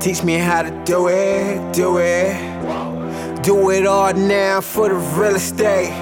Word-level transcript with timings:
Teach 0.00 0.24
me 0.24 0.34
how 0.34 0.62
to 0.62 0.82
do 0.84 1.08
it, 1.08 1.72
do 1.72 1.98
it. 1.98 3.42
Do 3.42 3.70
it 3.70 3.86
all 3.86 4.12
now 4.12 4.60
for 4.60 4.88
the 4.88 4.96
real 4.96 5.36
estate. 5.36 5.92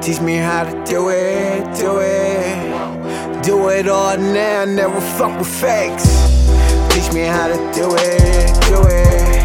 Teach 0.00 0.20
me 0.20 0.36
how 0.36 0.64
to 0.64 0.84
do 0.84 1.10
it, 1.10 1.76
do 1.76 1.98
it. 1.98 3.42
Do 3.42 3.68
it 3.68 3.88
all 3.88 4.16
now, 4.16 4.64
never 4.64 5.00
fuck 5.00 5.38
with 5.38 5.48
fakes. 5.60 6.04
Teach 6.94 7.12
me 7.12 7.22
how 7.22 7.48
to 7.48 7.56
do 7.74 7.94
it, 7.94 8.60
do 8.68 8.82
it. 8.86 9.37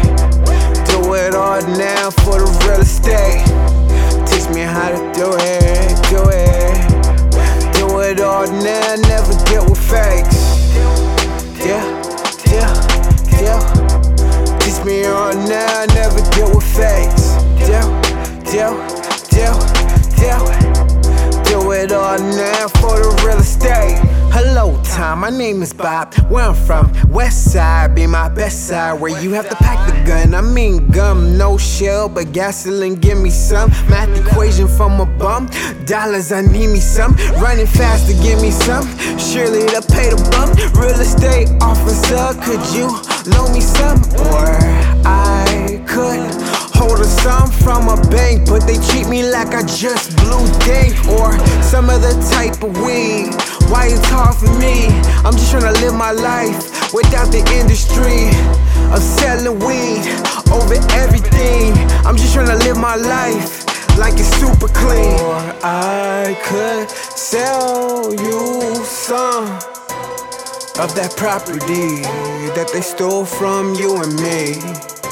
Now 22.30 22.68
for 22.68 22.98
the 22.98 23.22
real 23.24 23.38
estate. 23.38 23.98
Hello, 24.32 24.80
Tom. 24.82 25.20
My 25.20 25.30
name 25.30 25.62
is 25.62 25.72
Bob. 25.72 26.14
Where 26.28 26.44
I'm 26.44 26.54
from, 26.54 26.92
West 27.10 27.52
Side, 27.52 27.94
be 27.94 28.06
my 28.06 28.28
best 28.28 28.66
side. 28.66 29.00
Where 29.00 29.20
you 29.22 29.32
have 29.32 29.48
to 29.48 29.56
pack 29.56 29.86
the 29.86 29.94
gun. 30.04 30.34
I 30.34 30.40
mean 30.40 30.88
gum, 30.88 31.38
no 31.38 31.56
shell, 31.56 32.08
but 32.08 32.32
gasoline. 32.32 32.96
Give 32.96 33.18
me 33.18 33.30
some 33.30 33.70
math 33.88 34.10
equation 34.18 34.66
from 34.66 35.00
a 35.00 35.06
bum. 35.06 35.48
Dollars, 35.84 36.32
I 36.32 36.40
need 36.42 36.68
me 36.68 36.80
some. 36.80 37.14
Running 37.40 37.66
fast 37.66 38.06
to 38.08 38.14
give 38.22 38.40
me 38.42 38.50
some. 38.50 38.86
Surely 39.18 39.66
to 39.66 39.82
pay 39.82 40.10
the 40.10 40.18
bum. 40.32 40.50
Real 40.80 40.98
estate 40.98 41.48
officer, 41.60 42.34
could 42.42 42.62
you 42.74 42.88
loan 43.32 43.52
me 43.52 43.60
some? 43.60 43.98
Or 44.32 44.63
bank, 48.34 48.48
but 48.48 48.66
they 48.66 48.76
treat 48.88 49.08
me 49.08 49.22
like 49.30 49.48
I 49.48 49.62
just 49.62 50.16
blew 50.16 50.46
dank 50.60 50.94
or 51.08 51.32
some 51.62 51.90
other 51.90 52.12
type 52.30 52.62
of 52.62 52.76
weed. 52.82 53.34
Why 53.70 53.86
it's 53.86 54.04
hard 54.06 54.36
for 54.36 54.52
me? 54.58 54.86
I'm 55.24 55.32
just 55.32 55.50
trying 55.50 55.72
to 55.72 55.80
live 55.80 55.94
my 55.94 56.12
life 56.12 56.92
without 56.92 57.30
the 57.30 57.42
industry 57.54 58.28
of 58.92 59.02
selling 59.02 59.58
weed 59.58 60.04
over 60.52 60.74
everything. 60.94 61.72
I'm 62.06 62.16
just 62.16 62.34
trying 62.34 62.48
to 62.48 62.64
live 62.64 62.76
my 62.76 62.96
life 62.96 63.64
like 63.98 64.14
it's 64.14 64.30
super 64.36 64.68
clean. 64.68 65.18
Or 65.20 65.40
I 65.62 66.36
could 66.44 66.90
sell 66.90 68.12
you 68.12 68.84
some 68.84 69.44
of 70.80 70.94
that 70.96 71.14
property 71.16 72.02
that 72.54 72.70
they 72.72 72.80
stole 72.80 73.24
from 73.24 73.74
you 73.74 74.02
and 74.02 74.14
me 74.16 75.03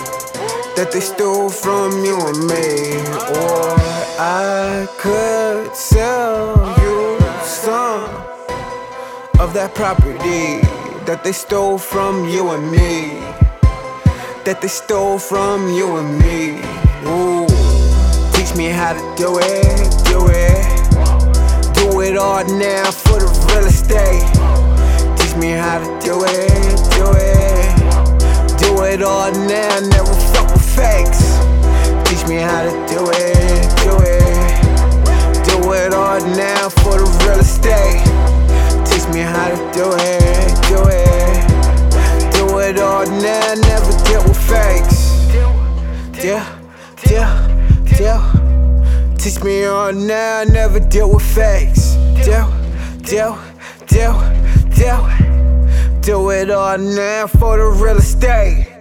that 0.77 0.91
they 0.91 1.01
stole 1.01 1.51
from 1.51 2.05
you 2.05 2.19
and 2.21 2.47
me. 2.47 2.97
Or 3.39 3.75
I 4.19 4.87
could 4.99 5.75
sell 5.77 6.57
you 6.81 7.19
some 7.43 8.09
of 9.39 9.53
that 9.55 9.75
property 9.75 10.61
that 11.05 11.23
they 11.25 11.33
stole 11.33 11.79
from 11.79 12.29
you 12.29 12.51
and 12.51 12.71
me. 12.71 13.21
That 14.45 14.61
they 14.61 14.69
stole 14.69 15.19
from 15.19 15.69
you 15.73 15.97
and 15.97 16.19
me. 16.19 16.61
Ooh. 17.07 17.47
Teach 18.33 18.57
me 18.57 18.67
how 18.67 18.93
to 18.95 19.05
do 19.17 19.39
it, 19.41 19.91
do 20.09 20.27
it. 20.31 20.73
Do 21.75 22.01
it 22.01 22.17
all 22.17 22.45
now 22.59 22.91
for 22.91 23.19
the 23.21 23.29
real 23.49 23.67
estate. 23.67 24.27
Teach 25.19 25.37
me 25.37 25.51
how 25.51 25.79
to 25.79 26.07
do 26.07 26.25
it, 26.25 26.77
do 26.97 27.07
it. 27.15 27.53
Do 28.59 28.85
it 28.85 29.03
all 29.03 29.31
now, 29.33 29.81
never 29.81 30.15
fuck 30.33 30.62
fakes. 30.77 31.39
Teach 32.09 32.27
me 32.29 32.37
how 32.37 32.63
to 32.63 32.73
do 32.89 33.01
it, 33.13 33.63
do 33.85 33.95
it. 34.01 34.53
Do 35.47 35.73
it 35.73 35.93
all 35.93 36.21
now 36.37 36.69
for 36.69 36.99
the 36.99 37.09
real 37.25 37.41
estate. 37.41 38.03
Teach 38.89 39.07
me 39.13 39.21
how 39.21 39.49
to 39.49 39.57
do 39.77 39.87
it, 39.93 40.51
do 40.69 40.81
it. 40.89 41.43
Do 42.33 42.59
it 42.59 42.79
all 42.79 43.07
now, 43.07 43.55
never 43.55 43.93
deal 44.05 44.23
with 44.25 44.41
fakes. 44.49 45.13
Yeah, 46.25 46.45
yeah, 47.11 47.33
yeah. 48.01 49.15
Teach 49.19 49.43
me 49.43 49.65
all 49.65 49.93
now, 49.93 50.45
never 50.45 50.81
deal 50.81 51.13
with 51.13 51.25
fakes. 51.35 51.95
Do, 52.25 52.45
do, 53.03 53.37
do, 53.87 54.13
do. 54.75 55.23
Do 56.03 56.31
it 56.31 56.51
all 56.51 56.79
now 56.79 57.27
for 57.29 57.59
the 57.59 57.67
real 57.81 57.99
estate. 57.99 58.72